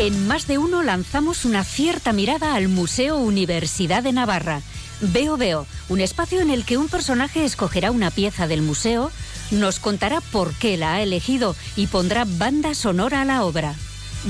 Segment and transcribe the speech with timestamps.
[0.00, 4.62] En más de uno lanzamos una cierta mirada al Museo Universidad de Navarra.
[5.02, 9.10] Veo Veo, un espacio en el que un personaje escogerá una pieza del museo,
[9.50, 13.74] nos contará por qué la ha elegido y pondrá banda sonora a la obra.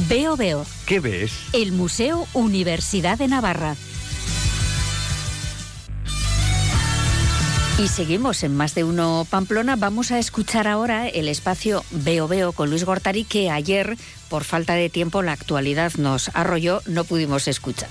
[0.09, 0.67] Veo Veo.
[0.87, 1.31] ¿Qué ves?
[1.53, 3.77] El Museo Universidad de Navarra.
[7.81, 9.75] Y seguimos en más de uno Pamplona.
[9.75, 13.97] Vamos a escuchar ahora el espacio Veo Veo con Luis Gortari que ayer,
[14.29, 17.89] por falta de tiempo, la actualidad nos arrolló, no pudimos escuchar.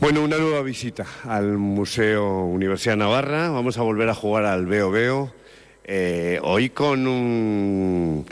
[0.00, 3.50] Bueno, una nueva visita al Museo Universidad Navarra.
[3.50, 5.32] Vamos a volver a jugar al Veo Veo.
[5.84, 8.26] Eh, hoy con un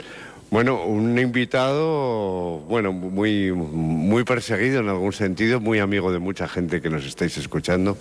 [0.51, 6.81] bueno, un invitado, bueno, muy, muy perseguido en algún sentido, muy amigo de mucha gente
[6.81, 7.97] que nos estáis escuchando.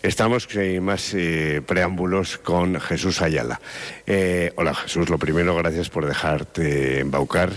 [0.00, 3.60] Estamos, sin más eh, preámbulos, con Jesús Ayala.
[4.06, 7.50] Eh, hola Jesús, lo primero, gracias por dejarte embaucar.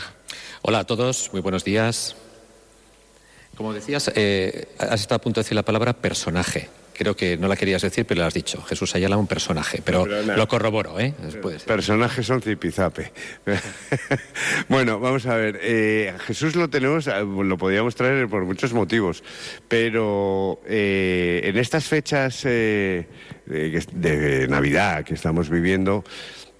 [0.63, 2.15] Hola a todos, muy buenos días.
[3.55, 7.47] Como decías, eh, has estado a punto de decir la palabra personaje creo que no
[7.47, 8.61] la querías decir, pero lo has dicho.
[8.63, 11.13] Jesús Ayala, un personaje, pero, lo corroboro, ¿eh?
[11.65, 13.11] Personajes son zipizape.
[14.69, 15.59] bueno, vamos a ver.
[15.61, 19.23] Eh, Jesús lo tenemos, eh, lo podíamos traer por muchos motivos,
[19.67, 23.07] pero eh, en estas fechas de
[24.49, 26.03] Navidad que estamos viviendo,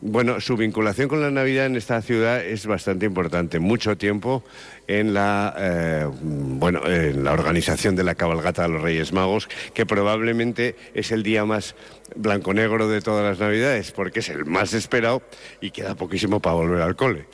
[0.06, 3.59] bueno, su vinculación con la Navidad en esta ciudad es bastante importante.
[3.59, 4.44] Mucho tiempo
[4.86, 9.86] en la, eh, bueno, en la organización de la cabalgata de los Reyes Magos, que
[9.86, 11.76] probablemente es el día más
[12.18, 15.22] blanco-negro de todas las Navidades, porque es el más esperado
[15.62, 17.26] y queda poquísimo para volver al cole.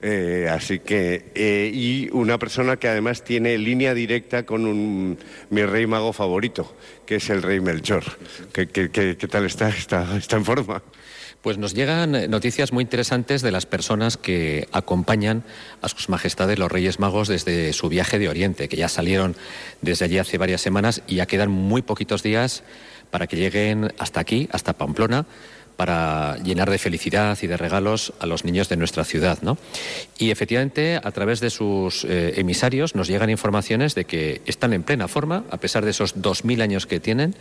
[0.00, 5.18] Eh, así que, eh, y una persona que además tiene línea directa con un,
[5.50, 8.04] mi rey mago favorito, que es el rey Melchor.
[8.52, 9.68] ¿Qué, tal está?
[9.68, 10.82] ¿Está, está en forma?
[11.44, 15.42] Pues nos llegan eh, noticias muy interesantes de las personas que acompañan
[15.82, 19.36] a sus majestades los Reyes Magos desde su viaje de Oriente, que ya salieron
[19.82, 22.62] desde allí hace varias semanas y ya quedan muy poquitos días
[23.10, 25.26] para que lleguen hasta aquí, hasta Pamplona,
[25.76, 29.38] para llenar de felicidad y de regalos a los niños de nuestra ciudad.
[29.42, 29.58] ¿no?
[30.18, 34.82] Y efectivamente, a través de sus eh, emisarios nos llegan informaciones de que están en
[34.82, 37.34] plena forma, a pesar de esos 2.000 años que tienen,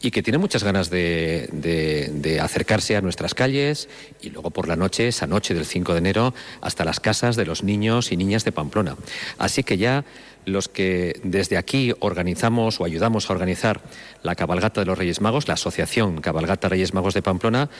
[0.00, 3.88] y que tienen muchas ganas de, de, acercarse a nuestras calles
[4.22, 7.44] y luego por la noche, esa noche del 5 de enero, hasta las casas de
[7.44, 8.96] los niños y niñas de Pamplona.
[9.38, 10.04] Así que ya
[10.44, 13.80] los que desde aquí organizamos o ayudamos a organizar
[14.22, 17.70] la cabalgata de los Reyes Magos, la Asociación Cabalgata Reyes Magos de Pamplona,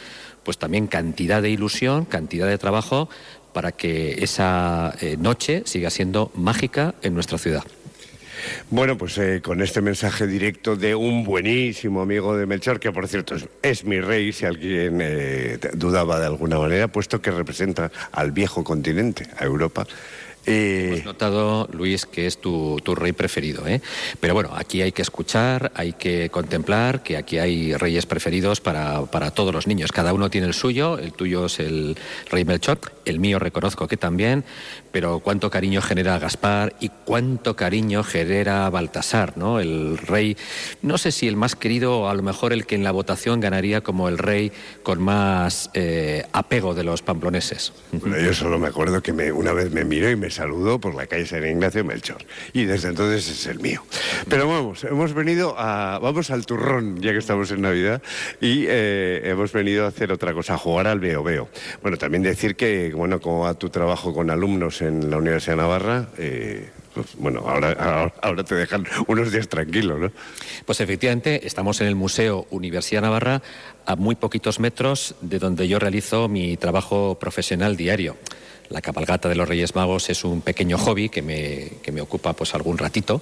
[0.44, 3.08] pues también cantidad de ilusión, cantidad de trabajo
[3.52, 7.64] para que esa eh, noche siga siendo mágica en nuestra ciudad.
[8.70, 13.06] Bueno, pues eh, con este mensaje directo de un buenísimo amigo de Melchor, que por
[13.08, 18.32] cierto es, mi rey, si alguien eh, dudaba de alguna manera, puesto que representa al
[18.32, 19.86] viejo continente, a Europa,
[20.46, 23.66] Hemos notado, Luis, que es tu, rey preferido.
[23.66, 23.80] ¿eh?
[24.20, 29.02] Pero bueno, aquí hay que escuchar, hay que contemplar que aquí hay reyes preferidos para,
[29.06, 29.92] para, todos los niños.
[29.92, 31.96] Cada uno tiene el suyo, el tuyo es el
[32.30, 34.44] rey Melchor, el mío reconozco que también,
[34.92, 39.60] pero cuánto cariño genera Gaspar y cuánto cariño genera Baltasar, ¿no?
[39.60, 40.36] El rey,
[40.82, 43.40] no sé si el más querido o a lo mejor el que en la votación
[43.40, 44.52] ganaría como el rey
[44.82, 47.72] con más eh, apego de los pamploneses.
[47.92, 50.94] Bueno, yo solo me acuerdo que me, una vez me miró y me saludó por
[50.94, 53.82] la calle San Ignacio Melchor y desde entonces es el mío.
[54.28, 58.02] Pero vamos, hemos venido a, vamos al turrón ya que estamos en Navidad
[58.40, 61.48] y eh, hemos venido a hacer otra cosa, a jugar al veo veo.
[61.82, 65.62] Bueno, también decir que bueno, como va tu trabajo con alumnos en la Universidad de
[65.62, 70.12] Navarra, eh, pues, bueno, ahora, ahora, te dejan unos días tranquilos, ¿no?
[70.66, 73.42] Pues efectivamente, estamos en el Museo Universidad Navarra,
[73.86, 78.16] a muy poquitos metros de donde yo realizo mi trabajo profesional diario.
[78.70, 82.34] La cabalgata de los Reyes Magos es un pequeño hobby que me, que me ocupa
[82.34, 83.20] pues algún ratito,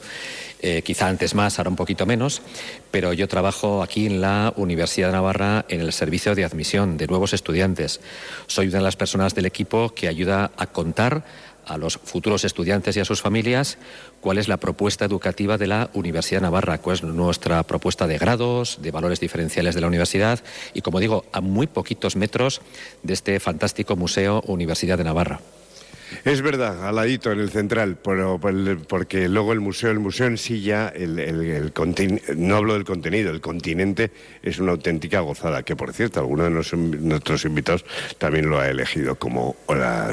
[0.60, 2.42] eh, quizá antes más, ahora un poquito menos,
[2.90, 7.06] pero yo trabajo aquí en la Universidad de Navarra en el servicio de admisión de
[7.06, 8.00] nuevos estudiantes.
[8.46, 11.24] Soy una de las personas del equipo que ayuda a contar
[11.68, 13.78] a los futuros estudiantes y a sus familias
[14.20, 18.18] cuál es la propuesta educativa de la Universidad de Navarra, cuál es nuestra propuesta de
[18.18, 20.40] grados, de valores diferenciales de la universidad
[20.74, 22.60] y, como digo, a muy poquitos metros
[23.02, 25.40] de este fantástico Museo Universidad de Navarra.
[26.24, 28.40] Es verdad, al ladito, en el central, pero,
[28.88, 31.72] porque luego el museo, el museo en sí ya, el,
[32.36, 34.10] no hablo del contenido, el continente
[34.42, 37.84] es una auténtica gozada, que por cierto, alguno de nuestros invitados
[38.18, 39.56] también lo ha elegido como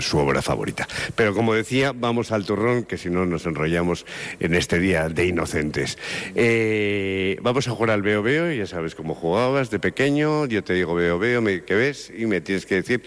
[0.01, 0.87] su obra favorita.
[1.15, 4.05] Pero como decía, vamos al turrón, que si no nos enrollamos
[4.39, 5.97] en este día de inocentes.
[6.35, 10.73] Eh, vamos a jugar al veo veo, ya sabes cómo jugabas de pequeño, yo te
[10.73, 12.11] digo veo veo, ¿qué ves?
[12.15, 13.03] Y me tienes que decir,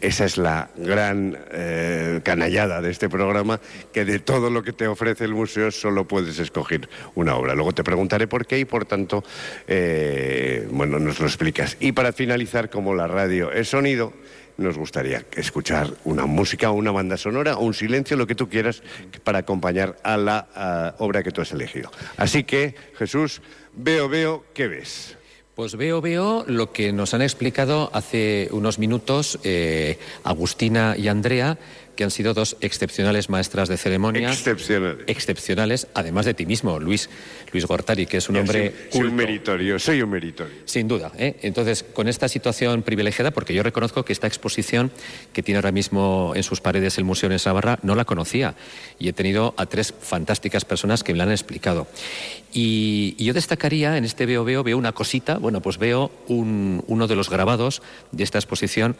[0.00, 1.38] esa es la gran...
[1.52, 3.60] Eh, canallada de este programa,
[3.92, 7.56] que de todo lo que te ofrece el museo solo puedes escoger una obra.
[7.56, 9.24] Luego te preguntaré por qué y por tanto,
[9.66, 11.76] eh, bueno, nos lo explicas.
[11.80, 14.12] Y para finalizar, como la radio es sonido,
[14.58, 18.84] nos gustaría escuchar una música, una banda sonora o un silencio, lo que tú quieras,
[19.24, 21.90] para acompañar a la obra que tú has elegido.
[22.16, 23.42] Así que, Jesús,
[23.74, 25.16] veo, veo, ¿qué ves?
[25.60, 31.58] Pues veo, veo lo que nos han explicado hace unos minutos eh, Agustina y Andrea
[32.00, 34.30] que han sido dos excepcionales maestras de ceremonia.
[34.30, 35.04] Excepcionales.
[35.06, 37.10] Excepcionales, además de ti mismo, Luis,
[37.52, 38.72] Luis Gortari, que es un hombre.
[38.88, 40.54] Soy, un meritorio, soy un meritorio.
[40.64, 41.12] Sin duda.
[41.18, 41.36] ¿eh?
[41.42, 44.90] Entonces, con esta situación privilegiada, porque yo reconozco que esta exposición
[45.34, 48.54] que tiene ahora mismo en sus paredes el Museo en Sabarra, no la conocía.
[48.98, 51.86] Y he tenido a tres fantásticas personas que me la han explicado.
[52.52, 57.14] Y, yo destacaría en este veo, veo, veo una cosita, bueno, pues veo uno de
[57.14, 58.96] los grabados de esta exposición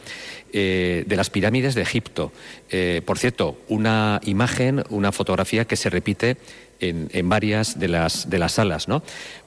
[0.53, 2.31] eh, de las pirámides de Egipto.
[2.69, 6.37] Eh, por cierto, una imagen, una fotografía que se repite
[6.79, 9.03] en, en varias de las, de las salas, ¿no?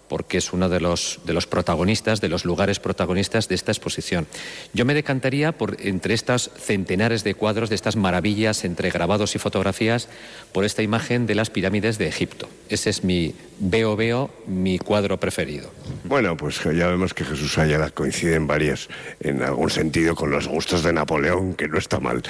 [0.09, 4.27] Porque es uno de los, de los protagonistas, de los lugares protagonistas de esta exposición.
[4.73, 9.39] Yo me decantaría por entre estas centenares de cuadros, de estas maravillas entre grabados y
[9.39, 10.09] fotografías,
[10.53, 12.49] por esta imagen de las pirámides de Egipto.
[12.69, 15.71] Ese es mi veo, veo, mi cuadro preferido.
[16.05, 18.89] Bueno, pues ya vemos que Jesús Ayala coincide en varias,
[19.21, 22.23] en algún sentido, con los gustos de Napoleón, que no está mal.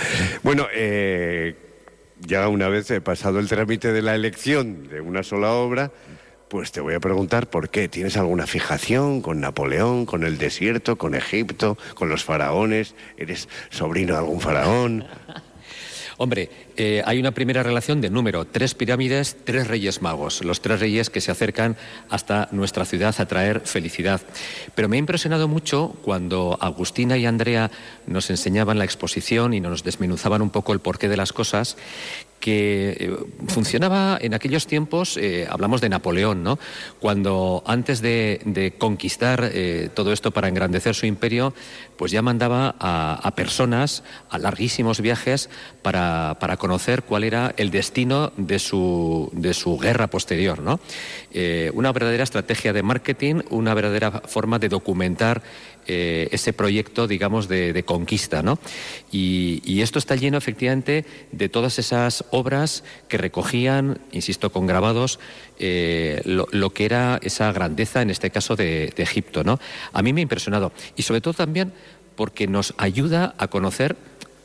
[0.43, 1.55] Bueno, eh,
[2.21, 5.93] ya una vez he pasado el trámite de la elección de una sola obra,
[6.55, 7.89] pues te voy a preguntar por qué.
[7.89, 12.95] ¿Tienes alguna fijación con Napoleón, con el desierto, con Egipto, con los faraones?
[13.17, 15.05] ¿Eres sobrino de algún faraón?
[16.17, 20.79] Hombre, eh, hay una primera relación de número, tres pirámides, tres reyes magos, los tres
[20.79, 21.77] reyes que se acercan
[22.09, 24.21] hasta nuestra ciudad a traer felicidad.
[24.77, 27.73] Pero me ha impresionado mucho cuando Agustina y Andrea
[28.07, 31.77] nos enseñaban la exposición y nos desmenuzaban un poco el porqué de las cosas,
[32.45, 33.17] que eh,
[33.49, 36.59] funcionaba en aquellos tiempos, eh, hablamos de Napoleón, ¿no?
[37.01, 41.55] Cuando antes de, conquistar eh, todo esto para engrandecer su imperio,
[41.97, 45.49] pues ya mandaba a, personas a larguísimos viajes
[45.81, 50.81] para, conocer cuál era el destino de su, de su guerra posterior, ¿no?
[51.73, 55.43] una verdadera estrategia de marketing, una verdadera forma de documentar
[55.87, 58.43] ese proyecto, digamos, de, conquista.
[58.43, 58.59] ¿no?
[59.11, 65.21] Y, esto está lleno, efectivamente, de todas esas obras que recogían, insisto, con grabados,
[65.59, 69.45] eh, lo, que era esa grandeza, en este caso, de, de Egipto.
[69.45, 69.61] ¿no?
[69.93, 70.73] A mí me ha impresionado.
[70.97, 71.73] Y sobre todo también
[72.17, 73.97] porque nos ayuda a conocer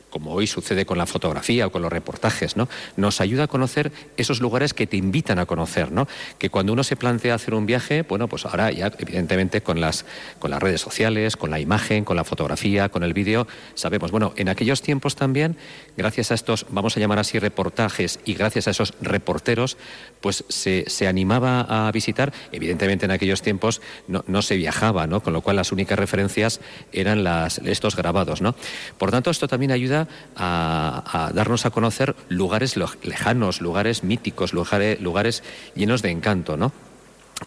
[0.09, 2.67] como hoy sucede con la fotografía o con los reportajes, ¿no?
[2.97, 6.07] Nos ayuda a conocer esos lugares que te invitan a conocer, ¿no?
[6.37, 10.05] Que cuando uno se plantea hacer un viaje, bueno, pues ahora ya evidentemente con las
[10.39, 14.33] con las redes sociales, con la imagen, con la fotografía, con el vídeo, sabemos, bueno,
[14.35, 15.57] en aquellos tiempos también,
[15.97, 19.77] gracias a estos, vamos a llamar así reportajes y gracias a esos reporteros,
[20.21, 25.21] pues se, se animaba a visitar, evidentemente en aquellos tiempos no, no se viajaba, ¿no?
[25.21, 28.55] Con lo cual las únicas referencias eran las, estos grabados, ¿no?
[28.97, 29.98] Por tanto, esto también ayuda
[30.35, 35.43] a, darnos a conocer lugares lejanos, lugares míticos, lugares, lugares
[35.75, 36.71] llenos de encanto, ¿no?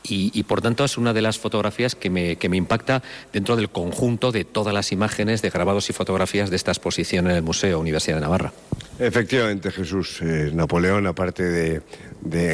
[0.04, 3.02] Y, por tanto es una de las fotografías que me, que me, impacta
[3.32, 7.37] dentro del conjunto de todas las imágenes de grabados y fotografías de esta exposición en
[7.37, 8.52] el Museo Universidad de Navarra.
[9.02, 10.22] Efectivamente, Jesús.
[10.22, 11.82] Eh, Napoleón, aparte de,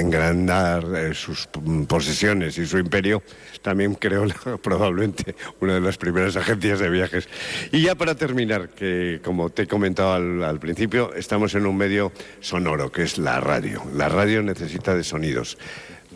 [0.00, 1.46] engrandar eh, sus
[1.86, 3.22] posesiones y su imperio,
[3.60, 4.26] también creó
[4.62, 7.28] probablemente una de las primeras agencias de viajes.
[7.70, 11.76] Y ya para terminar, que como te he comentado al, al principio, estamos en un
[11.76, 13.82] medio sonoro, que es la radio.
[13.94, 15.58] La radio necesita de sonidos.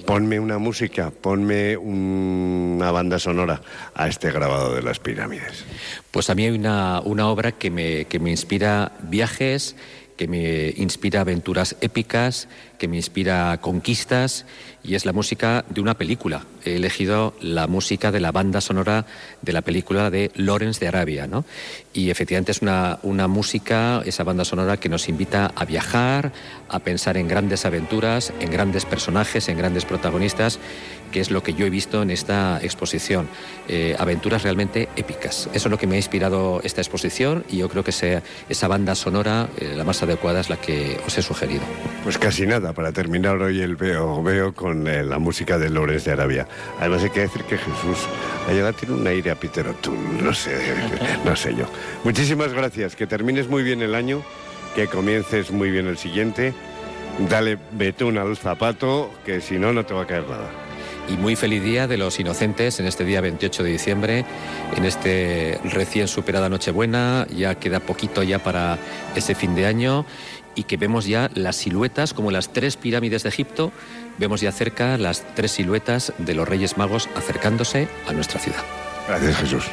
[0.07, 3.61] Ponme una música, ponme una banda sonora
[3.95, 5.65] a este grabado de las pirámides.
[6.11, 9.77] Pues a mí hay una, una obra que me, que me inspira viajes,
[10.23, 12.47] que me inspira aventuras épicas,
[12.83, 14.45] que me inspira conquistas
[14.83, 16.47] y es la música de una película.
[16.65, 19.07] He elegido la música de la banda sonora
[19.41, 21.45] de la película de Lawrence de Arabia, ¿no?
[21.93, 26.33] Y efectivamente es una, una música, esa banda sonora que nos invita a viajar,
[26.69, 30.59] a pensar en grandes aventuras, en grandes personajes, en grandes protagonistas
[31.13, 33.29] que es lo que yo he visto en esta exposición.
[33.69, 35.49] Eh, aventuras realmente épicas.
[35.53, 38.67] Eso es lo que me ha inspirado esta exposición y yo creo que sea, esa
[38.67, 41.63] banda sonora, eh, la más adecuada, es la que os he sugerido.
[42.03, 46.05] Pues casi nada, para terminar hoy el veo, veo con eh, la música de Lores
[46.05, 46.47] de Arabia.
[46.79, 48.07] Además hay que decir que Jesús
[48.51, 50.51] llegado tiene un aire a Peter O'Toole, no sé,
[51.25, 51.67] no sé yo.
[52.05, 54.23] Muchísimas gracias, que termines muy bien el año,
[54.75, 56.55] que comiences muy bien el siguiente.
[57.29, 60.62] Dale betún al zapato, que si no, no te va a caer nada.
[61.09, 64.25] Y muy feliz día de los inocentes en este día 28 de diciembre,
[64.77, 68.79] en este recién superada Nochebuena, ya queda poquito ya para
[69.15, 70.05] ese fin de año
[70.55, 73.73] y que vemos ya las siluetas como las tres pirámides de Egipto,
[74.19, 78.63] vemos ya cerca las tres siluetas de los Reyes Magos acercándose a nuestra ciudad.
[79.09, 79.65] Gracias Jesús.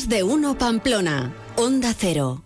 [0.00, 2.42] De uno Pamplona, Onda Cero.